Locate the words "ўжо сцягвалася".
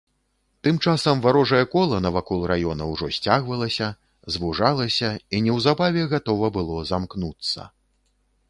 2.93-3.91